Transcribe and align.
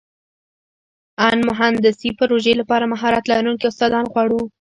امن 1.25 1.39
مهندسي 1.49 2.09
پروژې 2.19 2.53
لپاره 2.61 2.85
مهارت 2.93 3.23
لرونکي 3.31 3.65
استادان 3.67 4.05
غواړو. 4.13 4.41